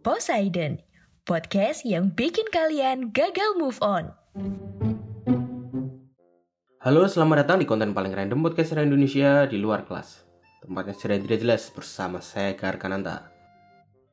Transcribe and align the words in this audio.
Poseidon, 0.00 0.80
podcast 1.28 1.84
yang 1.84 2.16
bikin 2.16 2.48
kalian 2.48 3.12
gagal 3.12 3.52
move 3.60 3.76
on. 3.84 4.08
Halo, 6.80 7.04
selamat 7.04 7.44
datang 7.44 7.60
di 7.60 7.68
konten 7.68 7.92
paling 7.92 8.16
random 8.16 8.40
podcast 8.40 8.80
Indonesia 8.80 9.44
di 9.44 9.60
luar 9.60 9.84
kelas. 9.84 10.24
Tempatnya 10.64 10.96
secara 10.96 11.20
tidak 11.20 11.44
jelas 11.44 11.68
bersama 11.68 12.24
saya 12.24 12.56
Gar 12.56 12.80
Kananta. 12.80 13.28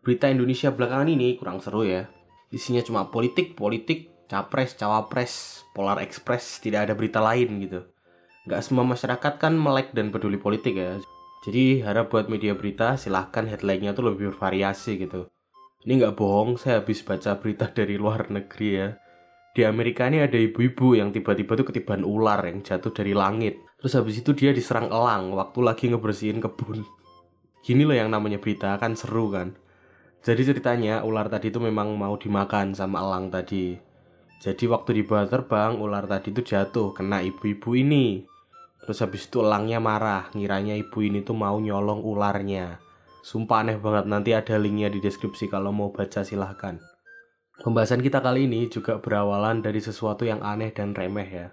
Berita 0.03 0.28
Indonesia 0.28 0.75
belakangan 0.75 1.08
ini 1.08 1.39
kurang 1.39 1.64
seru 1.64 1.88
ya. 1.88 2.12
Isinya 2.52 2.84
cuma 2.84 3.08
politik, 3.08 3.56
politik, 3.56 4.28
capres, 4.28 4.75
cawapres, 4.75 5.64
polar 5.72 6.03
express, 6.03 6.59
tidak 6.59 6.92
ada 6.92 7.00
berita 7.00 7.23
lain 7.23 7.64
gitu. 7.64 7.88
Nggak 8.44 8.59
semua 8.59 8.84
masyarakat 8.84 9.40
kan 9.40 9.56
melek 9.56 9.95
dan 9.95 10.12
peduli 10.12 10.36
politik 10.36 10.75
ya. 10.75 11.00
Jadi 11.47 11.80
harap 11.80 12.12
buat 12.12 12.28
media 12.28 12.59
berita 12.59 13.00
silahkan 13.00 13.47
headline-nya 13.47 13.95
tuh 13.95 14.12
lebih 14.12 14.36
bervariasi 14.36 15.00
gitu. 15.00 15.31
Ini 15.86 15.94
nggak 16.02 16.16
bohong, 16.17 16.58
saya 16.58 16.81
habis 16.81 17.03
baca 17.06 17.38
berita 17.38 17.70
dari 17.78 18.00
luar 18.00 18.31
negeri 18.31 18.70
ya 18.72 18.89
di 19.58 19.66
Amerika 19.66 20.06
ini 20.06 20.22
ada 20.22 20.38
ibu-ibu 20.38 20.94
yang 20.94 21.09
tiba-tiba 21.09 21.58
tuh 21.58 21.66
ketiban 21.73 22.06
ular 22.06 22.45
yang 22.45 22.61
jatuh 22.61 22.94
dari 22.94 23.17
langit. 23.17 23.58
Terus 23.81 23.97
habis 23.97 24.22
itu 24.22 24.38
dia 24.38 24.53
diserang 24.53 24.94
elang 24.94 25.34
waktu 25.34 25.66
lagi 25.66 25.89
ngebersihin 25.89 26.38
kebun. 26.38 26.86
Gini 27.66 27.81
loh 27.81 27.97
yang 27.97 28.14
namanya 28.14 28.38
berita 28.38 28.78
kan 28.78 28.94
seru 28.94 29.34
kan. 29.34 29.58
Jadi 30.22 30.45
ceritanya 30.45 31.02
ular 31.02 31.25
tadi 31.25 31.50
itu 31.50 31.58
memang 31.58 31.97
mau 31.97 32.14
dimakan 32.22 32.78
sama 32.78 33.02
elang 33.02 33.34
tadi. 33.34 33.73
Jadi 34.38 34.69
waktu 34.69 35.02
dibawa 35.02 35.25
terbang 35.25 35.81
ular 35.81 36.06
tadi 36.06 36.30
itu 36.30 36.45
jatuh 36.45 36.94
kena 36.94 37.25
ibu-ibu 37.25 37.73
ini. 37.73 38.30
Terus 38.86 39.02
habis 39.02 39.25
itu 39.25 39.41
elangnya 39.41 39.81
marah, 39.81 40.30
ngiranya 40.38 40.78
ibu 40.78 41.02
ini 41.02 41.25
tuh 41.25 41.34
mau 41.34 41.58
nyolong 41.58 42.06
ularnya. 42.06 42.78
Sumpah 43.28 43.59
aneh 43.59 43.75
banget, 43.75 44.08
nanti 44.08 44.31
ada 44.31 44.56
linknya 44.56 44.88
di 44.88 45.03
deskripsi 45.03 45.52
kalau 45.52 45.75
mau 45.75 45.92
baca 45.92 46.23
silahkan. 46.23 46.80
Pembahasan 47.59 48.00
kita 48.00 48.23
kali 48.23 48.47
ini 48.47 48.72
juga 48.72 49.03
berawalan 49.03 49.59
dari 49.59 49.84
sesuatu 49.84 50.23
yang 50.23 50.39
aneh 50.39 50.72
dan 50.72 50.95
remeh 50.95 51.28
ya. 51.28 51.52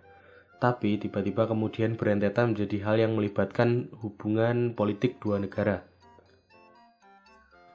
Tapi 0.62 1.03
tiba-tiba 1.03 1.50
kemudian 1.50 1.99
berentetan 1.99 2.54
menjadi 2.54 2.78
hal 2.87 3.03
yang 3.03 3.19
melibatkan 3.19 3.91
hubungan 4.06 4.78
politik 4.78 5.19
dua 5.19 5.43
negara. 5.43 5.82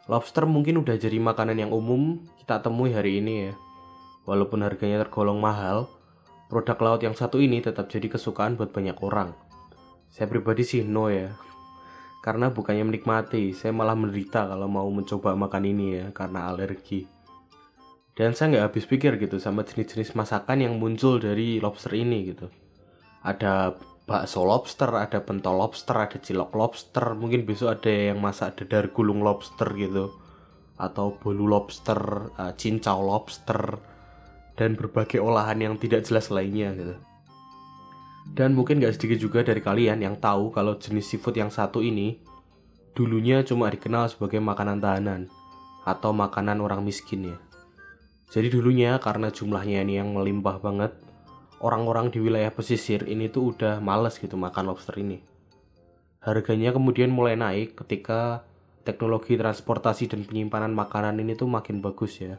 Lobster 0.08 0.48
mungkin 0.48 0.80
udah 0.80 0.96
jadi 0.96 1.20
makanan 1.20 1.60
yang 1.60 1.76
umum 1.76 2.24
kita 2.40 2.64
temui 2.64 2.96
hari 2.96 3.20
ini 3.20 3.52
ya. 3.52 3.54
Walaupun 4.24 4.64
harganya 4.64 5.04
tergolong 5.04 5.44
mahal, 5.44 5.92
produk 6.48 6.80
laut 6.80 7.04
yang 7.04 7.20
satu 7.20 7.44
ini 7.44 7.60
tetap 7.60 7.92
jadi 7.92 8.08
kesukaan 8.08 8.56
buat 8.56 8.72
banyak 8.72 8.96
orang. 9.04 9.36
Saya 10.08 10.32
pribadi 10.32 10.64
sih 10.64 10.88
no 10.88 11.12
ya. 11.12 11.36
Karena 12.20 12.52
bukannya 12.52 12.84
menikmati, 12.84 13.56
saya 13.56 13.72
malah 13.72 13.96
menderita 13.96 14.44
kalau 14.44 14.68
mau 14.68 14.88
mencoba 14.92 15.40
makan 15.40 15.64
ini 15.64 15.86
ya 16.04 16.06
karena 16.12 16.52
alergi. 16.52 17.08
Dan 18.12 18.36
saya 18.36 18.52
nggak 18.52 18.66
habis 18.68 18.84
pikir 18.84 19.16
gitu 19.16 19.40
sama 19.40 19.64
jenis-jenis 19.64 20.12
masakan 20.12 20.60
yang 20.60 20.76
muncul 20.76 21.24
dari 21.24 21.64
lobster 21.64 21.96
ini 21.96 22.36
gitu. 22.36 22.52
Ada 23.24 23.80
bakso 24.04 24.44
lobster, 24.44 24.92
ada 24.92 25.24
pentol 25.24 25.56
lobster, 25.56 25.96
ada 25.96 26.20
cilok 26.20 26.52
lobster, 26.60 27.16
mungkin 27.16 27.48
besok 27.48 27.80
ada 27.80 28.12
yang 28.12 28.20
masak 28.20 28.60
dadar 28.60 28.92
gulung 28.92 29.24
lobster 29.24 29.72
gitu. 29.80 30.12
Atau 30.76 31.16
bolu 31.16 31.48
lobster, 31.48 32.34
eh, 32.36 32.52
cincau 32.60 33.00
lobster, 33.08 33.80
dan 34.60 34.76
berbagai 34.76 35.24
olahan 35.24 35.64
yang 35.64 35.74
tidak 35.80 36.04
jelas 36.04 36.28
lainnya 36.28 36.76
gitu. 36.76 36.96
Dan 38.34 38.56
mungkin 38.56 38.80
nggak 38.80 38.96
sedikit 38.96 39.20
juga 39.20 39.40
dari 39.44 39.60
kalian 39.60 40.00
yang 40.00 40.16
tahu 40.18 40.54
kalau 40.54 40.78
jenis 40.80 41.12
seafood 41.12 41.36
yang 41.36 41.52
satu 41.52 41.84
ini 41.84 42.22
dulunya 42.98 43.44
cuma 43.48 43.72
dikenal 43.72 44.12
sebagai 44.12 44.44
makanan 44.44 44.84
tahanan 44.84 45.22
atau 45.88 46.12
makanan 46.12 46.60
orang 46.60 46.84
miskin 46.84 47.36
ya. 47.36 47.38
Jadi 48.30 48.54
dulunya 48.54 49.00
karena 49.02 49.34
jumlahnya 49.34 49.82
ini 49.82 49.98
yang 49.98 50.14
melimpah 50.14 50.62
banget, 50.62 50.94
orang-orang 51.66 52.14
di 52.14 52.22
wilayah 52.22 52.54
pesisir 52.54 53.08
ini 53.10 53.26
tuh 53.26 53.58
udah 53.58 53.82
males 53.82 54.22
gitu 54.22 54.38
makan 54.38 54.70
lobster 54.70 54.94
ini. 55.02 55.26
Harganya 56.22 56.76
kemudian 56.76 57.10
mulai 57.10 57.34
naik 57.40 57.80
ketika 57.80 58.46
teknologi 58.86 59.34
transportasi 59.40 60.12
dan 60.12 60.28
penyimpanan 60.28 60.76
makanan 60.76 61.18
ini 61.18 61.34
tuh 61.34 61.50
makin 61.50 61.82
bagus 61.82 62.22
ya. 62.22 62.38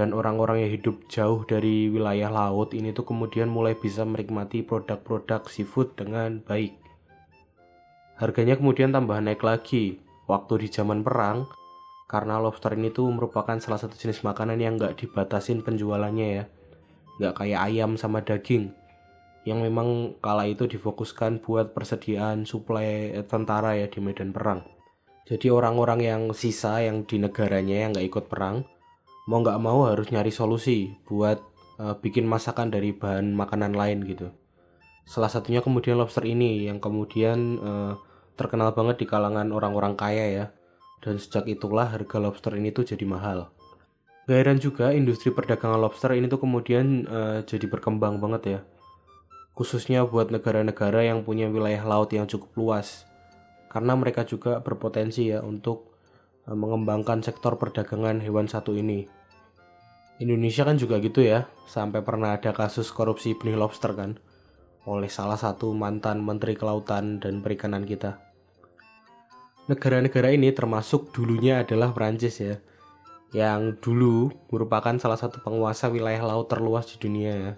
Dan 0.00 0.16
orang-orang 0.16 0.64
yang 0.64 0.72
hidup 0.80 1.12
jauh 1.12 1.44
dari 1.44 1.92
wilayah 1.92 2.32
laut 2.32 2.72
ini 2.72 2.88
tuh 2.96 3.04
kemudian 3.04 3.52
mulai 3.52 3.76
bisa 3.76 4.00
menikmati 4.00 4.64
produk-produk 4.64 5.44
seafood 5.44 5.92
dengan 5.92 6.40
baik. 6.40 6.72
Harganya 8.16 8.56
kemudian 8.56 8.96
tambah 8.96 9.20
naik 9.20 9.44
lagi. 9.44 10.00
Waktu 10.24 10.64
di 10.64 10.68
zaman 10.72 11.04
perang 11.04 11.44
karena 12.08 12.40
lobster 12.40 12.72
ini 12.80 12.88
tuh 12.88 13.12
merupakan 13.12 13.60
salah 13.60 13.76
satu 13.76 13.92
jenis 13.92 14.24
makanan 14.24 14.56
yang 14.56 14.80
nggak 14.80 15.04
dibatasin 15.04 15.60
penjualannya 15.60 16.28
ya. 16.32 16.44
Nggak 17.20 17.44
kayak 17.44 17.60
ayam 17.68 18.00
sama 18.00 18.24
daging 18.24 18.72
yang 19.44 19.60
memang 19.60 20.16
kala 20.24 20.48
itu 20.48 20.64
difokuskan 20.64 21.44
buat 21.44 21.76
persediaan 21.76 22.48
suplai 22.48 23.20
tentara 23.28 23.76
ya 23.76 23.84
di 23.84 24.00
medan 24.00 24.32
perang. 24.32 24.64
Jadi 25.28 25.52
orang-orang 25.52 26.00
yang 26.00 26.22
sisa 26.32 26.80
yang 26.80 27.04
di 27.04 27.20
negaranya 27.20 27.84
yang 27.84 27.92
nggak 27.92 28.08
ikut 28.08 28.24
perang 28.32 28.64
mau 29.28 29.42
nggak 29.42 29.60
mau 29.60 29.88
harus 29.88 30.08
nyari 30.08 30.32
solusi 30.32 30.96
buat 31.04 31.42
uh, 31.82 31.96
bikin 31.98 32.24
masakan 32.24 32.72
dari 32.72 32.94
bahan 32.94 33.34
makanan 33.34 33.76
lain 33.76 34.04
gitu 34.06 34.32
salah 35.04 35.28
satunya 35.28 35.60
kemudian 35.60 35.98
lobster 35.98 36.22
ini 36.22 36.70
yang 36.70 36.78
kemudian 36.78 37.58
uh, 37.60 37.92
terkenal 38.38 38.72
banget 38.72 39.02
di 39.02 39.06
kalangan 39.10 39.52
orang-orang 39.52 39.98
kaya 39.98 40.26
ya 40.30 40.46
dan 41.00 41.16
sejak 41.16 41.48
itulah 41.48 41.88
harga 41.88 42.20
lobster 42.20 42.52
ini 42.56 42.70
tuh 42.70 42.84
jadi 42.84 43.04
mahal. 43.08 43.48
Gak 44.28 44.36
heran 44.36 44.60
juga 44.60 44.92
industri 44.92 45.32
perdagangan 45.32 45.80
lobster 45.80 46.12
ini 46.14 46.28
tuh 46.28 46.44
kemudian 46.44 47.08
uh, 47.08 47.38
jadi 47.42 47.66
berkembang 47.66 48.20
banget 48.20 48.42
ya. 48.46 48.60
Khususnya 49.56 50.06
buat 50.06 50.30
negara-negara 50.30 51.04
yang 51.04 51.26
punya 51.26 51.50
wilayah 51.50 51.82
laut 51.84 52.12
yang 52.12 52.28
cukup 52.28 52.52
luas. 52.54 53.08
Karena 53.72 53.96
mereka 53.96 54.22
juga 54.24 54.60
berpotensi 54.60 55.32
ya 55.32 55.42
untuk 55.42 55.90
mengembangkan 56.48 57.20
sektor 57.20 57.60
perdagangan 57.60 58.22
hewan 58.22 58.48
satu 58.48 58.72
ini. 58.78 59.10
Indonesia 60.20 60.64
kan 60.68 60.76
juga 60.76 61.00
gitu 61.00 61.24
ya, 61.24 61.48
sampai 61.68 62.04
pernah 62.04 62.36
ada 62.36 62.52
kasus 62.52 62.92
korupsi 62.92 63.36
benih 63.36 63.56
lobster 63.56 63.92
kan 63.96 64.20
oleh 64.88 65.12
salah 65.12 65.36
satu 65.36 65.76
mantan 65.76 66.24
menteri 66.24 66.56
kelautan 66.56 67.20
dan 67.20 67.44
perikanan 67.44 67.84
kita 67.84 68.16
negara-negara 69.68 70.32
ini 70.34 70.50
termasuk 70.50 71.12
dulunya 71.12 71.62
adalah 71.62 71.92
Prancis 71.92 72.40
ya 72.40 72.58
yang 73.30 73.78
dulu 73.78 74.32
merupakan 74.50 74.96
salah 74.98 75.14
satu 75.14 75.38
penguasa 75.44 75.86
wilayah 75.86 76.26
laut 76.26 76.50
terluas 76.50 76.90
di 76.90 76.96
dunia 76.98 77.32
ya. 77.36 77.52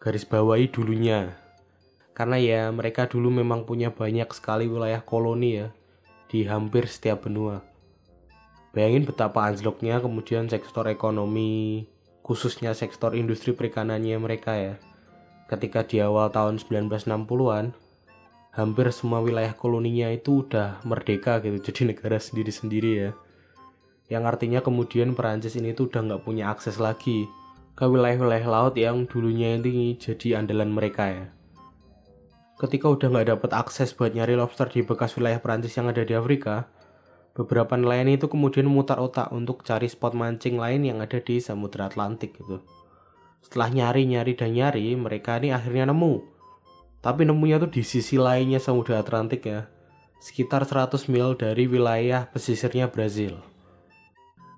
garis 0.00 0.24
bawahi 0.24 0.72
dulunya 0.72 1.36
karena 2.16 2.40
ya 2.40 2.62
mereka 2.72 3.04
dulu 3.04 3.28
memang 3.28 3.68
punya 3.68 3.92
banyak 3.92 4.32
sekali 4.32 4.64
wilayah 4.64 5.04
koloni 5.04 5.60
ya 5.60 5.68
di 6.32 6.46
hampir 6.48 6.88
setiap 6.88 7.28
benua 7.28 7.60
bayangin 8.70 9.06
betapa 9.06 9.46
anjloknya 9.50 9.98
kemudian 9.98 10.46
sektor 10.46 10.86
ekonomi 10.86 11.86
khususnya 12.22 12.76
sektor 12.76 13.18
industri 13.18 13.50
perikanannya 13.54 14.16
mereka 14.22 14.52
ya 14.54 14.74
ketika 15.50 15.82
di 15.82 15.98
awal 15.98 16.30
tahun 16.30 16.62
1960-an 16.62 17.74
hampir 18.54 18.86
semua 18.90 19.22
wilayah 19.22 19.54
koloninya 19.54 20.10
itu 20.10 20.46
udah 20.46 20.82
merdeka 20.86 21.42
gitu 21.42 21.58
jadi 21.70 21.94
negara 21.94 22.18
sendiri-sendiri 22.18 22.92
ya 22.94 23.10
Yang 24.10 24.24
artinya 24.26 24.58
kemudian 24.58 25.14
Perancis 25.14 25.54
ini 25.54 25.70
tuh 25.70 25.86
udah 25.86 26.02
nggak 26.02 26.22
punya 26.26 26.50
akses 26.50 26.82
lagi 26.82 27.30
ke 27.78 27.86
wilayah-wilayah 27.86 28.42
laut 28.50 28.74
yang 28.74 29.06
dulunya 29.06 29.54
ini 29.54 29.94
jadi 29.94 30.42
andalan 30.42 30.66
mereka 30.66 31.14
ya. 31.14 31.26
Ketika 32.58 32.90
udah 32.90 33.06
nggak 33.06 33.28
dapat 33.38 33.50
akses 33.54 33.94
buat 33.94 34.10
nyari 34.10 34.34
lobster 34.34 34.66
di 34.66 34.82
bekas 34.82 35.14
wilayah 35.14 35.38
Perancis 35.38 35.78
yang 35.78 35.86
ada 35.94 36.02
di 36.02 36.18
Afrika, 36.18 36.66
beberapa 37.34 37.78
nelayan 37.78 38.10
itu 38.10 38.26
kemudian 38.26 38.66
memutar 38.66 38.98
otak 38.98 39.30
untuk 39.30 39.62
cari 39.62 39.86
spot 39.86 40.18
mancing 40.18 40.58
lain 40.58 40.82
yang 40.82 40.98
ada 40.98 41.22
di 41.22 41.38
Samudra 41.38 41.86
Atlantik 41.86 42.36
gitu. 42.36 42.60
Setelah 43.40 43.72
nyari-nyari 43.72 44.36
dan 44.36 44.52
nyari, 44.52 44.92
mereka 44.98 45.40
ini 45.40 45.54
akhirnya 45.54 45.88
nemu. 45.88 46.20
Tapi 47.00 47.24
nemunya 47.24 47.56
tuh 47.64 47.72
di 47.72 47.80
sisi 47.80 48.20
lainnya 48.20 48.60
Samudra 48.60 49.00
Atlantik 49.00 49.48
ya, 49.48 49.70
sekitar 50.20 50.68
100 50.68 51.08
mil 51.08 51.32
dari 51.32 51.64
wilayah 51.64 52.28
pesisirnya 52.28 52.92
Brazil. 52.92 53.40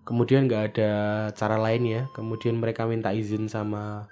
Kemudian 0.02 0.50
nggak 0.50 0.74
ada 0.74 0.92
cara 1.38 1.54
lain 1.62 1.86
ya, 1.86 2.02
kemudian 2.10 2.58
mereka 2.58 2.82
minta 2.90 3.14
izin 3.14 3.46
sama 3.46 4.10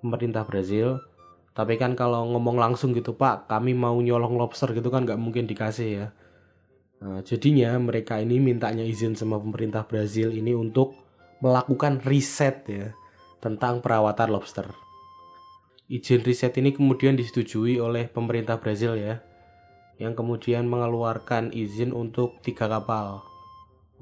pemerintah 0.00 0.48
Brazil. 0.48 1.04
Tapi 1.52 1.76
kan 1.76 1.92
kalau 1.92 2.24
ngomong 2.32 2.56
langsung 2.56 2.96
gitu 2.96 3.12
Pak, 3.12 3.44
kami 3.52 3.76
mau 3.76 3.92
nyolong 4.00 4.40
lobster 4.40 4.72
gitu 4.72 4.88
kan 4.88 5.04
nggak 5.04 5.20
mungkin 5.20 5.44
dikasih 5.44 5.88
ya. 5.92 6.06
Nah, 7.02 7.18
jadinya 7.26 7.74
mereka 7.82 8.22
ini 8.22 8.38
mintanya 8.38 8.86
izin 8.86 9.18
sama 9.18 9.42
pemerintah 9.42 9.82
Brazil 9.82 10.30
ini 10.30 10.54
untuk 10.54 10.94
melakukan 11.42 11.98
riset 12.06 12.62
ya 12.70 12.94
tentang 13.42 13.82
perawatan 13.82 14.30
lobster. 14.30 14.70
Izin 15.90 16.22
riset 16.22 16.54
ini 16.62 16.70
kemudian 16.70 17.18
disetujui 17.18 17.82
oleh 17.82 18.06
pemerintah 18.06 18.62
Brazil 18.62 18.94
ya, 18.94 19.18
yang 19.98 20.14
kemudian 20.14 20.70
mengeluarkan 20.70 21.50
izin 21.50 21.90
untuk 21.90 22.38
tiga 22.46 22.70
kapal 22.70 23.26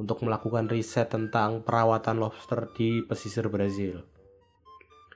untuk 0.01 0.25
melakukan 0.25 0.65
riset 0.73 1.13
tentang 1.13 1.61
perawatan 1.61 2.17
lobster 2.17 2.73
di 2.73 3.05
pesisir 3.05 3.53
Brazil. 3.53 4.01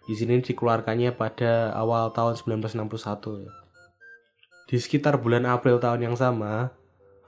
Izin 0.04 0.36
ini 0.36 0.44
dikeluarkannya 0.44 1.16
pada 1.16 1.72
awal 1.72 2.12
tahun 2.12 2.36
1961. 2.36 3.48
Di 4.68 4.76
sekitar 4.76 5.16
bulan 5.16 5.48
April 5.48 5.80
tahun 5.80 6.12
yang 6.12 6.16
sama, 6.20 6.68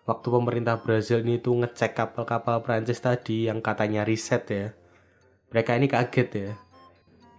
waktu 0.07 0.29
pemerintah 0.31 0.79
Brazil 0.79 1.21
ini 1.27 1.43
tuh 1.43 1.59
ngecek 1.59 1.99
kapal-kapal 1.99 2.63
Prancis 2.63 3.03
tadi 3.03 3.51
yang 3.51 3.59
katanya 3.59 4.07
riset 4.07 4.47
ya. 4.47 4.67
Mereka 5.51 5.75
ini 5.75 5.91
kaget 5.91 6.29
ya, 6.31 6.51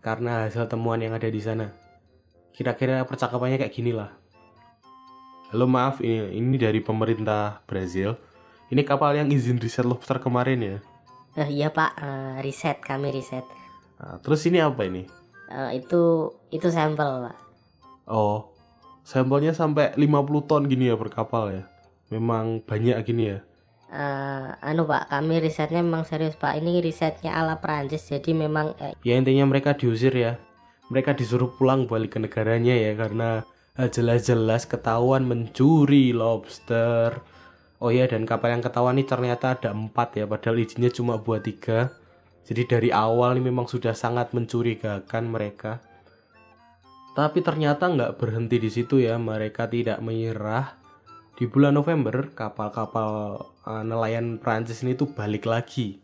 karena 0.03 0.47
hasil 0.47 0.67
temuan 0.67 0.99
yang 0.99 1.15
ada 1.15 1.27
di 1.31 1.39
sana. 1.39 1.71
Kira-kira 2.51 3.07
percakapannya 3.07 3.59
kayak 3.59 3.73
gini 3.73 3.95
lah. 3.95 4.11
Halo 5.51 5.63
maaf, 5.63 6.03
ini, 6.03 6.35
ini 6.35 6.59
dari 6.59 6.83
pemerintah 6.83 7.63
Brazil. 7.63 8.19
Ini 8.67 8.83
kapal 8.83 9.15
yang 9.15 9.31
izin 9.31 9.63
riset 9.63 9.87
lobster 9.87 10.19
kemarin 10.19 10.59
ya. 10.59 10.77
Eh, 11.39 11.63
iya 11.63 11.71
pak, 11.71 11.95
eh, 11.95 12.35
riset 12.43 12.83
kami 12.83 13.15
riset. 13.15 13.47
Nah, 13.95 14.19
terus 14.19 14.43
ini 14.43 14.59
apa 14.59 14.83
ini? 14.83 15.07
Eh, 15.47 15.79
itu 15.79 16.35
itu 16.51 16.67
sampel 16.67 17.31
pak. 17.31 17.37
Oh, 18.11 18.51
sampelnya 19.07 19.55
sampai 19.55 19.95
50 19.95 20.43
ton 20.43 20.67
gini 20.67 20.91
ya 20.91 20.99
per 20.99 21.07
kapal 21.07 21.55
ya. 21.55 21.63
Memang 22.07 22.63
banyak 22.63 22.95
gini 23.03 23.35
ya. 23.35 23.39
Eh, 23.87 24.47
anu 24.67 24.83
pak, 24.83 25.07
kami 25.07 25.39
risetnya 25.39 25.79
memang 25.79 26.03
serius 26.03 26.35
pak. 26.35 26.59
Ini 26.59 26.83
risetnya 26.83 27.39
ala 27.39 27.63
Prancis, 27.63 28.03
jadi 28.11 28.35
memang 28.35 28.75
eh, 28.83 28.91
Ya 29.07 29.15
intinya 29.15 29.47
mereka 29.47 29.79
diusir 29.79 30.11
ya. 30.11 30.35
Mereka 30.91 31.15
disuruh 31.15 31.55
pulang 31.55 31.87
balik 31.87 32.15
ke 32.15 32.19
negaranya 32.19 32.75
ya 32.75 32.95
karena 32.99 33.47
eh, 33.79 33.87
jelas-jelas 33.87 34.67
ketahuan 34.67 35.23
mencuri 35.23 36.11
lobster. 36.11 37.23
Oh 37.79 37.93
ya 37.93 38.09
dan 38.11 38.27
kapal 38.27 38.57
yang 38.57 38.63
ketahuan 38.65 38.99
ini 38.99 39.05
ternyata 39.07 39.55
ada 39.55 39.69
empat 39.71 40.19
ya 40.19 40.25
padahal 40.27 40.59
izinnya 40.59 40.91
cuma 40.91 41.15
buat 41.15 41.47
tiga. 41.47 41.95
Jadi 42.47 42.63
dari 42.67 42.89
awal 42.91 43.39
ini 43.39 43.51
memang 43.51 43.67
sudah 43.67 43.95
sangat 43.95 44.31
mencurigakan 44.31 45.27
mereka. 45.27 45.83
Tapi 47.15 47.39
ternyata 47.43 47.91
nggak 47.91 48.15
berhenti 48.19 48.61
di 48.61 48.69
situ 48.71 49.03
ya, 49.03 49.19
mereka 49.19 49.67
tidak 49.67 49.99
menyerah. 49.99 50.86
Di 51.37 51.45
bulan 51.45 51.77
November, 51.77 52.33
kapal-kapal 52.33 53.37
eh, 53.69 53.83
nelayan 53.85 54.41
Prancis 54.41 54.81
ini 54.81 54.97
tuh 54.97 55.13
balik 55.13 55.45
lagi. 55.45 56.01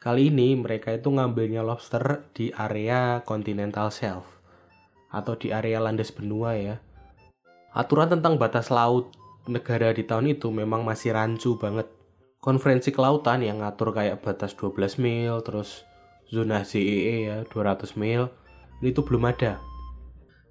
Kali 0.00 0.32
ini 0.32 0.56
mereka 0.56 0.88
itu 0.88 1.12
ngambilnya 1.12 1.60
lobster 1.60 2.24
di 2.32 2.48
area 2.48 3.20
continental 3.28 3.92
shelf 3.92 4.24
atau 5.12 5.36
di 5.36 5.52
area 5.52 5.84
landas 5.84 6.08
benua 6.16 6.56
ya. 6.56 6.80
Aturan 7.76 8.08
tentang 8.08 8.40
batas 8.40 8.72
laut 8.72 9.12
negara 9.44 9.92
di 9.92 10.00
tahun 10.00 10.32
itu 10.32 10.48
memang 10.48 10.80
masih 10.80 11.12
rancu 11.12 11.60
banget. 11.60 11.92
Konferensi 12.40 12.88
kelautan 12.88 13.44
yang 13.44 13.60
ngatur 13.60 13.92
kayak 13.92 14.24
batas 14.24 14.56
12 14.56 14.96
mil, 14.96 15.44
terus 15.44 15.84
zona 16.32 16.64
ZEE 16.64 17.28
ya 17.28 17.36
200 17.52 18.00
mil, 18.00 18.32
ini 18.80 18.96
tuh 18.96 19.04
belum 19.04 19.28
ada. 19.28 19.60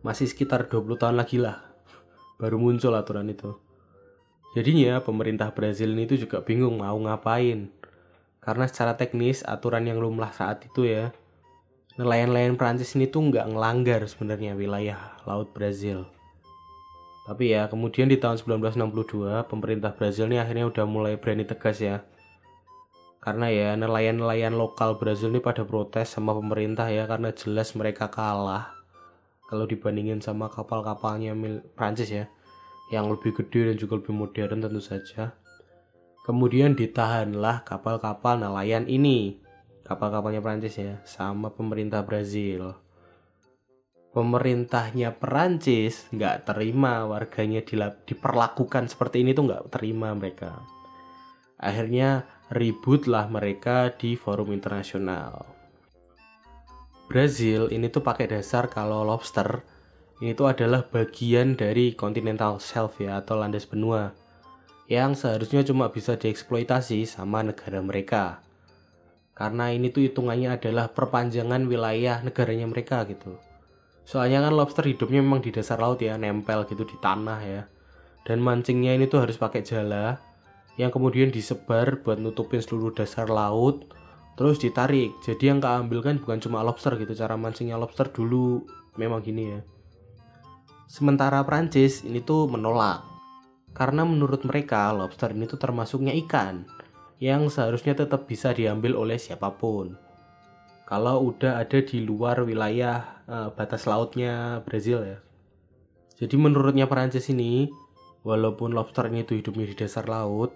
Masih 0.05 0.29
sekitar 0.29 0.69
20 0.69 1.01
tahun 1.01 1.17
lagi 1.17 1.41
lah 1.41 1.71
baru 2.41 2.61
muncul 2.61 2.93
aturan 2.97 3.29
itu. 3.29 3.70
Jadinya 4.51 4.99
pemerintah 4.99 5.47
Brazil 5.55 5.95
ini 5.95 6.03
tuh 6.03 6.19
juga 6.19 6.43
bingung 6.43 6.83
mau 6.83 6.99
ngapain. 6.99 7.71
Karena 8.43 8.67
secara 8.67 8.99
teknis 8.99 9.47
aturan 9.47 9.87
yang 9.87 10.03
lumrah 10.03 10.35
saat 10.35 10.67
itu 10.67 10.83
ya, 10.83 11.15
nelayan-nelayan 11.95 12.59
Prancis 12.59 12.91
ini 12.99 13.07
tuh 13.07 13.31
nggak 13.31 13.47
ngelanggar 13.47 14.03
sebenarnya 14.11 14.57
wilayah 14.59 15.15
laut 15.23 15.55
Brazil. 15.55 16.03
Tapi 17.23 17.55
ya 17.55 17.71
kemudian 17.71 18.11
di 18.11 18.19
tahun 18.19 18.43
1962 18.43 19.47
pemerintah 19.47 19.95
Brazil 19.95 20.27
ini 20.27 20.41
akhirnya 20.41 20.67
udah 20.67 20.85
mulai 20.89 21.15
berani 21.15 21.47
tegas 21.47 21.79
ya. 21.79 22.03
Karena 23.21 23.47
ya 23.53 23.77
nelayan-nelayan 23.77 24.57
lokal 24.57 24.99
Brazil 24.99 25.31
ini 25.31 25.39
pada 25.39 25.63
protes 25.63 26.11
sama 26.11 26.33
pemerintah 26.35 26.89
ya 26.89 27.07
karena 27.07 27.31
jelas 27.31 27.71
mereka 27.77 28.09
kalah 28.09 28.73
kalau 29.47 29.69
dibandingin 29.69 30.19
sama 30.19 30.49
kapal-kapalnya 30.49 31.37
Prancis 31.77 32.09
ya 32.09 32.25
yang 32.91 33.07
lebih 33.07 33.31
gede 33.33 33.71
dan 33.71 33.75
juga 33.79 33.97
lebih 33.97 34.13
modern 34.13 34.59
tentu 34.67 34.83
saja. 34.83 35.33
Kemudian 36.21 36.77
ditahanlah 36.77 37.65
kapal-kapal 37.65 38.37
nelayan 38.37 38.85
ini, 38.85 39.41
kapal-kapalnya 39.81 40.43
Prancis 40.43 40.77
ya, 40.77 41.01
sama 41.07 41.49
pemerintah 41.49 42.05
Brazil. 42.05 42.77
Pemerintahnya 44.11 45.15
Perancis 45.15 46.05
nggak 46.11 46.51
terima 46.51 47.07
warganya 47.07 47.63
diperlakukan 48.05 48.91
seperti 48.91 49.23
ini 49.23 49.31
tuh 49.31 49.47
nggak 49.47 49.71
terima 49.71 50.11
mereka. 50.11 50.61
Akhirnya 51.55 52.27
ributlah 52.51 53.31
mereka 53.31 53.95
di 53.95 54.19
forum 54.19 54.51
internasional. 54.51 55.47
Brazil 57.07 57.71
ini 57.71 57.87
tuh 57.87 58.03
pakai 58.03 58.27
dasar 58.35 58.67
kalau 58.67 59.07
lobster 59.07 59.63
ini 60.21 60.37
tuh 60.37 60.53
adalah 60.53 60.85
bagian 60.85 61.57
dari 61.57 61.97
continental 61.97 62.61
shelf 62.61 63.01
ya 63.01 63.19
atau 63.19 63.41
landas 63.41 63.65
benua 63.65 64.13
yang 64.85 65.17
seharusnya 65.17 65.63
cuma 65.63 65.87
bisa 65.89 66.19
dieksploitasi 66.19 67.07
sama 67.07 67.41
negara 67.41 67.79
mereka. 67.79 68.43
Karena 69.31 69.71
ini 69.71 69.87
tuh 69.87 70.03
hitungannya 70.03 70.59
adalah 70.59 70.91
perpanjangan 70.91 71.63
wilayah 71.65 72.19
negaranya 72.21 72.67
mereka 72.67 73.07
gitu. 73.07 73.39
Soalnya 74.03 74.43
kan 74.43 74.53
lobster 74.53 74.83
hidupnya 74.83 75.23
memang 75.23 75.39
di 75.39 75.55
dasar 75.55 75.79
laut 75.79 76.03
ya, 76.03 76.19
nempel 76.19 76.67
gitu 76.67 76.83
di 76.83 76.99
tanah 76.99 77.39
ya. 77.39 77.61
Dan 78.27 78.43
mancingnya 78.43 78.93
ini 78.93 79.07
tuh 79.07 79.23
harus 79.23 79.39
pakai 79.39 79.63
jala 79.63 80.19
yang 80.75 80.91
kemudian 80.91 81.31
disebar 81.31 82.03
buat 82.03 82.19
nutupin 82.19 82.59
seluruh 82.59 82.91
dasar 82.91 83.31
laut 83.31 83.87
terus 84.35 84.59
ditarik. 84.59 85.15
Jadi 85.23 85.55
yang 85.55 85.63
keambil 85.63 86.03
kan 86.03 86.15
bukan 86.19 86.43
cuma 86.43 86.61
lobster 86.67 86.99
gitu, 86.99 87.15
cara 87.15 87.39
mancingnya 87.39 87.79
lobster 87.79 88.11
dulu 88.11 88.67
memang 88.99 89.23
gini 89.23 89.55
ya. 89.55 89.59
Sementara 90.91 91.39
Prancis 91.47 92.03
ini 92.03 92.19
tuh 92.19 92.51
menolak 92.51 93.07
karena 93.71 94.03
menurut 94.03 94.43
mereka 94.43 94.91
lobster 94.91 95.31
ini 95.31 95.47
tuh 95.47 95.55
termasuknya 95.55 96.11
ikan 96.27 96.67
yang 97.23 97.47
seharusnya 97.47 97.95
tetap 97.95 98.27
bisa 98.27 98.51
diambil 98.51 98.99
oleh 98.99 99.15
siapa 99.15 99.55
pun. 99.55 99.95
Kalau 100.83 101.31
udah 101.31 101.63
ada 101.63 101.79
di 101.79 102.03
luar 102.03 102.43
wilayah 102.43 103.23
eh, 103.23 103.49
batas 103.55 103.87
lautnya 103.87 104.59
Brazil 104.67 104.99
ya. 105.07 105.23
Jadi 106.19 106.35
menurutnya 106.35 106.91
Perancis 106.91 107.31
ini, 107.31 107.71
walaupun 108.27 108.75
lobster 108.75 109.07
ini 109.07 109.23
tuh 109.23 109.39
hidupnya 109.39 109.71
di 109.71 109.75
dasar 109.79 110.11
laut, 110.11 110.51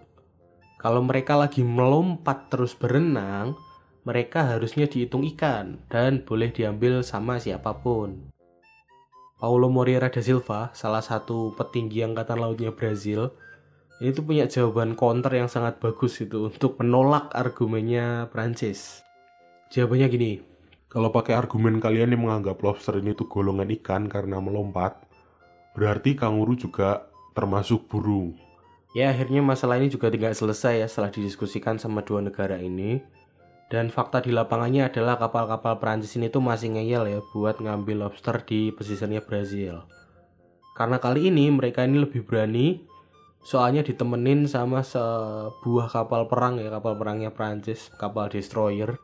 kalau 0.76 1.00
mereka 1.00 1.40
lagi 1.40 1.64
melompat 1.64 2.52
terus 2.52 2.76
berenang, 2.76 3.56
mereka 4.04 4.52
harusnya 4.52 4.84
dihitung 4.84 5.24
ikan 5.32 5.80
dan 5.88 6.28
boleh 6.28 6.52
diambil 6.52 7.08
sama 7.08 7.40
siapa 7.40 7.72
pun. 7.80 8.35
Paulo 9.46 9.70
Moreira 9.70 10.10
da 10.10 10.26
Silva, 10.26 10.74
salah 10.74 11.06
satu 11.06 11.54
petinggi 11.54 12.02
angkatan 12.02 12.42
lautnya 12.42 12.74
Brazil, 12.74 13.30
ini 14.02 14.10
tuh 14.10 14.26
punya 14.26 14.50
jawaban 14.50 14.98
counter 14.98 15.38
yang 15.38 15.46
sangat 15.46 15.78
bagus 15.78 16.18
itu 16.18 16.50
untuk 16.50 16.82
menolak 16.82 17.30
argumennya 17.30 18.26
Prancis. 18.34 19.06
Jawabannya 19.70 20.10
gini, 20.10 20.32
Kalau 20.90 21.14
pakai 21.14 21.38
argumen 21.38 21.78
kalian 21.78 22.18
yang 22.18 22.26
menganggap 22.26 22.58
lobster 22.58 22.98
ini 22.98 23.14
tuh 23.14 23.30
golongan 23.30 23.70
ikan 23.70 24.10
karena 24.10 24.42
melompat, 24.42 25.06
berarti 25.78 26.18
kanguru 26.18 26.58
juga 26.58 27.06
termasuk 27.38 27.86
burung. 27.86 28.34
Ya 28.98 29.14
akhirnya 29.14 29.46
masalah 29.46 29.78
ini 29.78 29.94
juga 29.94 30.10
tidak 30.10 30.34
selesai 30.34 30.82
ya 30.82 30.88
setelah 30.90 31.14
didiskusikan 31.14 31.78
sama 31.78 32.02
dua 32.02 32.26
negara 32.26 32.58
ini. 32.58 32.98
Dan 33.66 33.90
fakta 33.90 34.22
di 34.22 34.30
lapangannya 34.30 34.88
adalah 34.88 35.18
kapal-kapal 35.18 35.82
Prancis 35.82 36.14
ini 36.16 36.30
tuh 36.30 36.42
masih 36.42 36.78
ngeyel 36.78 37.10
ya 37.10 37.20
buat 37.34 37.58
ngambil 37.58 38.06
lobster 38.06 38.46
di 38.46 38.70
pesisirnya 38.70 39.26
Brazil. 39.26 39.82
Karena 40.78 41.02
kali 41.02 41.34
ini 41.34 41.50
mereka 41.50 41.82
ini 41.82 42.04
lebih 42.04 42.28
berani 42.28 42.86
soalnya 43.46 43.86
ditemenin 43.86 44.50
sama 44.50 44.82
sebuah 44.82 45.94
kapal 45.94 46.26
perang 46.26 46.58
ya 46.58 46.74
kapal 46.74 46.98
perangnya 46.98 47.30
Prancis 47.30 47.94
kapal 47.94 48.34
destroyer 48.34 48.98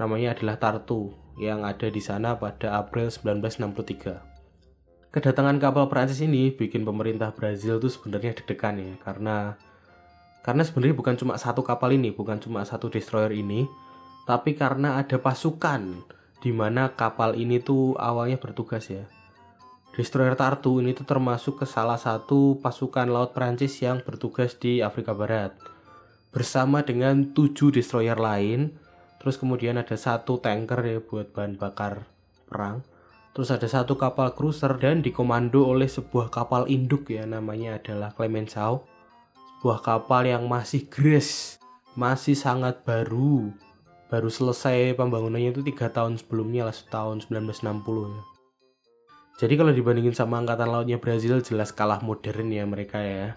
namanya 0.00 0.32
adalah 0.32 0.56
Tartu 0.56 1.12
yang 1.36 1.60
ada 1.60 1.92
di 1.92 2.00
sana 2.00 2.40
pada 2.40 2.80
April 2.80 3.12
1963 3.12 5.12
kedatangan 5.12 5.60
kapal 5.60 5.92
Prancis 5.92 6.24
ini 6.24 6.56
bikin 6.56 6.88
pemerintah 6.88 7.36
Brazil 7.36 7.76
tuh 7.76 7.92
sebenarnya 7.92 8.32
deg-degan 8.32 8.80
ya 8.80 8.96
karena 9.04 9.60
karena 10.40 10.64
sebenarnya 10.64 10.96
bukan 10.96 11.14
cuma 11.20 11.36
satu 11.36 11.60
kapal 11.60 11.92
ini 11.92 12.16
bukan 12.16 12.40
cuma 12.40 12.64
satu 12.64 12.88
destroyer 12.88 13.36
ini 13.36 13.68
tapi 14.28 14.54
karena 14.54 14.98
ada 15.00 15.18
pasukan 15.18 16.02
di 16.42 16.50
mana 16.50 16.94
kapal 16.94 17.34
ini 17.38 17.62
tuh 17.62 17.94
awalnya 17.98 18.38
bertugas 18.38 18.90
ya 18.90 19.06
Destroyer 19.92 20.32
Tartu 20.40 20.80
ini 20.80 20.96
tuh 20.96 21.04
termasuk 21.04 21.60
ke 21.60 21.66
salah 21.68 22.00
satu 22.00 22.56
pasukan 22.64 23.12
laut 23.12 23.36
Prancis 23.36 23.76
yang 23.84 24.00
bertugas 24.00 24.56
di 24.56 24.80
Afrika 24.80 25.12
Barat 25.12 25.52
bersama 26.32 26.80
dengan 26.80 27.36
tujuh 27.36 27.68
destroyer 27.68 28.16
lain 28.16 28.72
terus 29.20 29.36
kemudian 29.36 29.76
ada 29.76 29.94
satu 29.94 30.40
tanker 30.40 30.80
ya 30.80 30.98
buat 31.04 31.30
bahan 31.36 31.60
bakar 31.60 32.08
perang 32.48 32.80
Terus 33.32 33.48
ada 33.48 33.64
satu 33.64 33.96
kapal 33.96 34.36
cruiser 34.36 34.76
dan 34.76 35.00
dikomando 35.00 35.64
oleh 35.64 35.88
sebuah 35.88 36.28
kapal 36.28 36.68
induk 36.68 37.08
ya 37.08 37.24
namanya 37.24 37.80
adalah 37.80 38.12
Clemenceau. 38.12 38.84
Sebuah 39.58 39.80
kapal 39.80 40.28
yang 40.28 40.44
masih 40.52 40.84
gres, 40.92 41.56
masih 41.96 42.36
sangat 42.36 42.84
baru. 42.84 43.48
Baru 44.12 44.28
selesai 44.28 44.92
pembangunannya 44.92 45.56
itu 45.56 45.64
tiga 45.64 45.88
tahun 45.88 46.20
sebelumnya 46.20 46.68
lah 46.68 46.76
tahun 46.92 47.24
1960 47.24 47.64
ya. 48.12 48.22
Jadi 49.40 49.54
kalau 49.56 49.72
dibandingin 49.72 50.12
sama 50.12 50.36
angkatan 50.36 50.68
lautnya 50.68 51.00
Brazil 51.00 51.40
jelas 51.40 51.72
kalah 51.72 52.04
modern 52.04 52.52
ya 52.52 52.68
mereka 52.68 53.00
ya. 53.00 53.32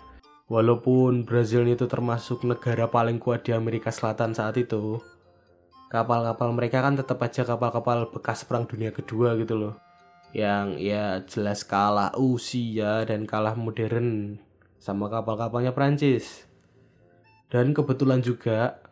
Walaupun 0.51 1.23
Brazil 1.23 1.63
itu 1.63 1.87
termasuk 1.87 2.43
negara 2.43 2.91
paling 2.91 3.23
kuat 3.23 3.47
di 3.47 3.55
Amerika 3.55 3.89
Selatan 3.89 4.35
saat 4.35 4.59
itu, 4.59 4.99
kapal-kapal 5.87 6.51
mereka 6.51 6.83
kan 6.83 6.99
tetap 6.99 7.23
aja 7.23 7.47
kapal-kapal 7.47 8.11
bekas 8.11 8.43
perang 8.43 8.67
dunia 8.67 8.91
kedua 8.91 9.39
gitu 9.39 9.55
loh 9.55 9.73
yang 10.35 10.75
ya 10.75 11.23
jelas 11.23 11.63
kalah 11.63 12.11
usia 12.19 13.07
dan 13.07 13.23
kalah 13.23 13.55
modern 13.55 14.35
sama 14.75 15.07
kapal-kapalnya 15.07 15.71
Prancis 15.71 16.43
dan 17.47 17.71
kebetulan 17.71 18.19
juga 18.19 18.83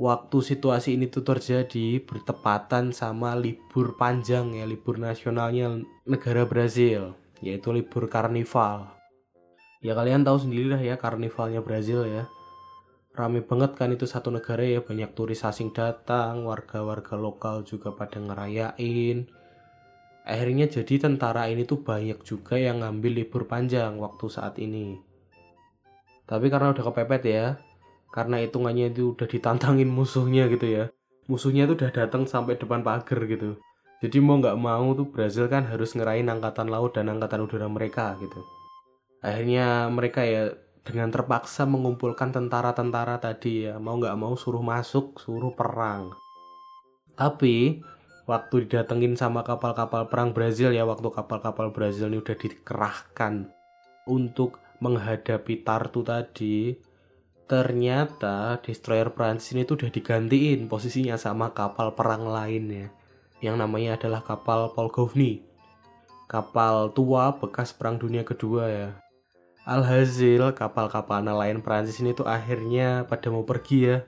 waktu 0.00 0.40
situasi 0.40 0.96
ini 0.96 1.12
tuh 1.12 1.20
terjadi 1.20 2.00
bertepatan 2.00 2.96
sama 2.96 3.36
libur 3.36 4.00
panjang 4.00 4.56
ya 4.56 4.64
libur 4.64 4.96
nasionalnya 4.96 5.84
negara 6.08 6.48
Brazil 6.48 7.12
yaitu 7.44 7.68
libur 7.68 8.08
karnival. 8.08 8.96
Ya 9.84 9.92
kalian 9.92 10.24
tahu 10.24 10.48
sendiri 10.48 10.72
lah 10.72 10.80
ya 10.80 10.96
karnivalnya 10.96 11.60
Brazil 11.60 12.08
ya. 12.08 12.24
Rame 13.12 13.44
banget 13.44 13.76
kan 13.76 13.92
itu 13.92 14.08
satu 14.08 14.32
negara 14.32 14.64
ya 14.64 14.80
banyak 14.80 15.12
turis 15.12 15.44
asing 15.44 15.76
datang 15.76 16.48
warga-warga 16.48 17.20
lokal 17.20 17.68
juga 17.68 17.92
pada 17.92 18.16
ngerayain. 18.16 19.28
Akhirnya 20.24 20.68
jadi 20.68 20.96
tentara 20.96 21.48
ini 21.52 21.68
tuh 21.68 21.84
banyak 21.84 22.24
juga 22.24 22.56
yang 22.56 22.80
ngambil 22.80 23.24
libur 23.24 23.44
panjang 23.44 24.00
waktu 24.00 24.26
saat 24.32 24.56
ini. 24.60 24.96
Tapi 26.24 26.46
karena 26.48 26.72
udah 26.72 26.84
kepepet 26.86 27.22
ya 27.26 27.46
karena 28.10 28.42
hitungannya 28.42 28.90
itu 28.90 29.14
udah 29.14 29.26
ditantangin 29.26 29.90
musuhnya 29.90 30.50
gitu 30.50 30.66
ya. 30.66 30.84
Musuhnya 31.30 31.70
tuh 31.70 31.78
udah 31.78 31.90
datang 31.94 32.26
sampai 32.26 32.58
depan 32.58 32.82
pagar 32.82 33.22
gitu. 33.30 33.58
Jadi 34.00 34.16
mau 34.18 34.40
nggak 34.40 34.58
mau 34.58 34.96
tuh 34.96 35.06
Brazil 35.12 35.46
kan 35.46 35.68
harus 35.68 35.94
ngerain 35.94 36.26
angkatan 36.26 36.72
laut 36.72 36.96
dan 36.96 37.12
angkatan 37.12 37.46
udara 37.46 37.68
mereka 37.70 38.16
gitu. 38.18 38.40
Akhirnya 39.20 39.86
mereka 39.92 40.24
ya 40.24 40.56
dengan 40.80 41.12
terpaksa 41.12 41.68
mengumpulkan 41.68 42.32
tentara-tentara 42.32 43.20
tadi 43.20 43.68
ya. 43.68 43.76
Mau 43.76 44.00
nggak 44.00 44.16
mau 44.16 44.34
suruh 44.34 44.64
masuk 44.64 45.20
suruh 45.20 45.52
perang. 45.52 46.10
Tapi 47.14 47.84
waktu 48.24 48.64
didatengin 48.66 49.14
sama 49.14 49.44
kapal-kapal 49.44 50.08
perang 50.08 50.32
Brazil 50.32 50.72
ya 50.72 50.88
waktu 50.88 51.10
kapal-kapal 51.12 51.68
Brazil 51.70 52.08
ini 52.08 52.24
udah 52.24 52.36
dikerahkan 52.38 53.52
untuk 54.08 54.62
menghadapi 54.80 55.60
Tartu 55.60 56.00
tadi 56.00 56.72
ternyata 57.50 58.62
destroyer 58.62 59.10
Prancis 59.10 59.50
ini 59.58 59.66
tuh 59.66 59.74
udah 59.74 59.90
digantiin 59.90 60.70
posisinya 60.70 61.18
sama 61.18 61.50
kapal 61.50 61.98
perang 61.98 62.30
lainnya. 62.30 62.94
Yang 63.42 63.56
namanya 63.58 63.98
adalah 63.98 64.22
kapal 64.22 64.70
Polgovny. 64.70 65.42
Kapal 66.30 66.94
tua 66.94 67.34
bekas 67.34 67.74
perang 67.74 67.98
dunia 67.98 68.22
kedua 68.22 68.70
ya. 68.70 68.88
Alhasil 69.66 70.54
kapal-kapal 70.54 71.26
nelayan 71.26 71.58
Prancis 71.58 71.98
ini 71.98 72.14
tuh 72.14 72.30
akhirnya 72.30 73.02
pada 73.10 73.34
mau 73.34 73.42
pergi 73.42 73.78
ya. 73.82 73.98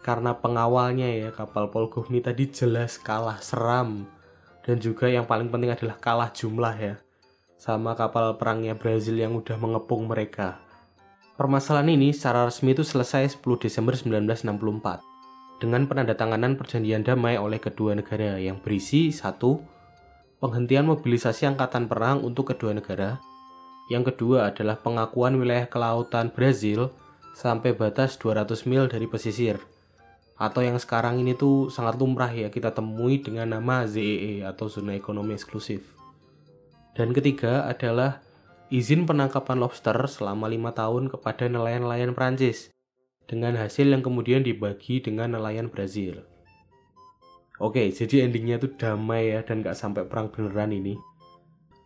Karena 0.00 0.32
pengawalnya 0.32 1.12
ya 1.20 1.28
kapal 1.36 1.68
Polgovni 1.68 2.24
tadi 2.24 2.48
jelas 2.48 2.96
kalah 2.96 3.44
seram. 3.44 4.08
Dan 4.64 4.80
juga 4.80 5.12
yang 5.12 5.28
paling 5.28 5.52
penting 5.52 5.68
adalah 5.68 6.00
kalah 6.00 6.32
jumlah 6.32 6.74
ya. 6.80 6.96
Sama 7.60 7.92
kapal 7.92 8.40
perangnya 8.40 8.72
Brazil 8.72 9.20
yang 9.20 9.36
udah 9.36 9.60
mengepung 9.60 10.08
mereka. 10.08 10.63
Permasalahan 11.34 11.98
ini 11.98 12.14
secara 12.14 12.46
resmi 12.46 12.78
itu 12.78 12.86
selesai 12.86 13.42
10 13.42 13.58
Desember 13.58 13.98
1964 13.98 15.58
dengan 15.58 15.82
penandatanganan 15.90 16.54
perjanjian 16.54 17.02
damai 17.02 17.34
oleh 17.42 17.58
kedua 17.58 17.98
negara 17.98 18.38
yang 18.38 18.62
berisi 18.62 19.10
satu 19.10 19.58
penghentian 20.38 20.86
mobilisasi 20.86 21.50
angkatan 21.50 21.90
perang 21.90 22.22
untuk 22.22 22.54
kedua 22.54 22.78
negara. 22.78 23.18
Yang 23.90 24.14
kedua 24.14 24.54
adalah 24.54 24.78
pengakuan 24.78 25.34
wilayah 25.34 25.66
kelautan 25.66 26.30
Brazil 26.30 26.94
sampai 27.34 27.74
batas 27.74 28.14
200 28.14 28.70
mil 28.70 28.86
dari 28.86 29.10
pesisir 29.10 29.58
atau 30.34 30.62
yang 30.66 30.78
sekarang 30.78 31.22
ini 31.22 31.34
tuh 31.38 31.70
sangat 31.70 31.94
lumrah 31.98 32.30
ya 32.30 32.50
kita 32.50 32.74
temui 32.74 33.22
dengan 33.22 33.54
nama 33.54 33.86
ZEE 33.86 34.42
e 34.42 34.46
atau 34.46 34.66
zona 34.66 34.94
ekonomi 34.98 35.34
eksklusif. 35.34 35.82
Dan 36.94 37.10
ketiga 37.10 37.66
adalah 37.66 38.22
izin 38.72 39.04
penangkapan 39.04 39.60
lobster 39.60 39.96
selama 40.08 40.48
lima 40.48 40.72
tahun 40.72 41.12
kepada 41.12 41.48
nelayan-nelayan 41.48 42.16
Prancis 42.16 42.72
dengan 43.28 43.56
hasil 43.60 43.88
yang 43.88 44.00
kemudian 44.00 44.44
dibagi 44.44 45.00
dengan 45.04 45.36
nelayan 45.36 45.68
Brazil. 45.68 46.24
Oke, 47.60 47.92
jadi 47.92 48.28
endingnya 48.28 48.60
tuh 48.60 48.74
damai 48.76 49.32
ya 49.32 49.40
dan 49.44 49.60
gak 49.60 49.78
sampai 49.78 50.04
perang 50.08 50.32
beneran 50.32 50.74
ini. 50.74 50.98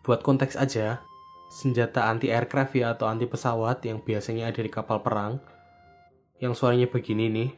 Buat 0.02 0.25
konteks 0.25 0.56
aja, 0.56 1.02
senjata 1.52 2.08
anti 2.08 2.32
aircraft 2.32 2.75
ya 2.78 2.97
atau 2.97 3.11
anti 3.11 3.28
pesawat 3.28 3.85
yang 3.85 4.00
biasanya 4.00 4.49
ada 4.49 4.61
di 4.64 4.70
kapal 4.73 5.04
perang 5.04 5.40
yang 6.38 6.54
suaranya 6.54 6.87
begini 6.87 7.26
nih 7.26 7.50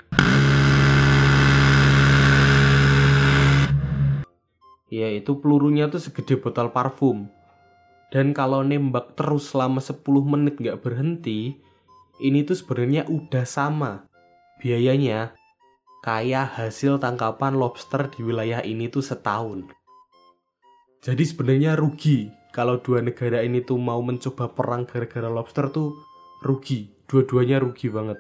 ya 4.90 5.06
itu 5.06 5.38
pelurunya 5.38 5.86
tuh 5.86 6.02
segede 6.02 6.36
botol 6.42 6.74
parfum. 6.74 7.30
Dan 8.10 8.34
kalau 8.34 8.66
nembak 8.66 9.14
terus 9.14 9.54
selama 9.54 9.78
10 9.78 10.02
menit 10.26 10.58
nggak 10.58 10.82
berhenti, 10.82 11.54
ini 12.18 12.42
tuh 12.42 12.58
sebenarnya 12.58 13.06
udah 13.06 13.46
sama. 13.46 14.10
Biayanya 14.58 15.32
kayak 16.02 16.58
hasil 16.58 16.98
tangkapan 16.98 17.54
lobster 17.54 18.10
di 18.10 18.26
wilayah 18.26 18.60
ini 18.66 18.90
tuh 18.90 19.06
setahun. 19.06 19.70
Jadi 21.00 21.22
sebenarnya 21.24 21.78
rugi 21.78 22.28
kalau 22.50 22.82
dua 22.82 23.00
negara 23.00 23.40
ini 23.46 23.62
tuh 23.62 23.78
mau 23.78 24.02
mencoba 24.02 24.50
perang 24.52 24.84
gara-gara 24.84 25.30
lobster 25.30 25.70
tuh 25.70 25.94
rugi. 26.42 26.90
Dua-duanya 27.06 27.62
rugi 27.62 27.88
banget. 27.88 28.18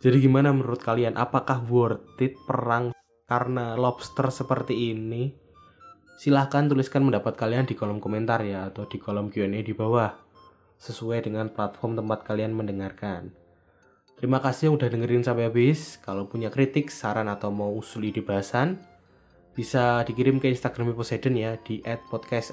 Jadi 0.00 0.16
gimana 0.24 0.54
menurut 0.54 0.80
kalian? 0.80 1.18
Apakah 1.18 1.60
worth 1.68 2.16
it 2.24 2.38
perang 2.48 2.96
karena 3.28 3.76
lobster 3.76 4.32
seperti 4.32 4.96
ini, 4.96 5.28
silahkan 6.20 6.68
tuliskan 6.68 7.00
pendapat 7.08 7.32
kalian 7.32 7.64
di 7.64 7.72
kolom 7.72 7.96
komentar 7.96 8.44
ya 8.44 8.68
atau 8.68 8.84
di 8.84 9.00
kolom 9.00 9.32
Q&A 9.32 9.64
di 9.64 9.72
bawah 9.72 10.12
sesuai 10.76 11.24
dengan 11.24 11.48
platform 11.48 11.96
tempat 11.96 12.28
kalian 12.28 12.52
mendengarkan. 12.52 13.32
Terima 14.20 14.36
kasih 14.44 14.68
yang 14.68 14.76
udah 14.76 14.92
dengerin 14.92 15.24
sampai 15.24 15.48
habis. 15.48 15.96
Kalau 16.04 16.28
punya 16.28 16.52
kritik, 16.52 16.92
saran 16.92 17.24
atau 17.32 17.48
mau 17.48 17.72
usul 17.72 18.12
ide 18.12 18.20
bahasan, 18.20 18.76
bisa 19.56 20.04
dikirim 20.04 20.36
ke 20.44 20.52
Instagram 20.52 20.92
Poseidon 20.92 21.40
ya 21.40 21.56
di 21.56 21.80
@podcast 22.12 22.52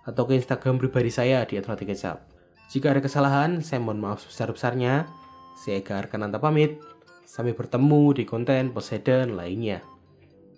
atau 0.00 0.24
ke 0.24 0.32
Instagram 0.32 0.80
pribadi 0.80 1.12
saya 1.12 1.44
di 1.44 1.60
@rotikecap. 1.60 2.24
Jika 2.72 2.96
ada 2.96 3.04
kesalahan, 3.04 3.60
saya 3.60 3.84
mohon 3.84 4.00
maaf 4.00 4.24
sebesar-besarnya. 4.24 5.04
Saya 5.52 5.84
Eka 5.84 6.00
Arkananta 6.00 6.40
pamit. 6.40 6.80
Sampai 7.28 7.52
bertemu 7.52 8.16
di 8.16 8.24
konten 8.24 8.72
Poseidon 8.72 9.36
lainnya. 9.36 9.89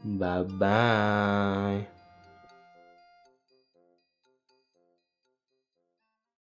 Bye-bye. 0.05 1.87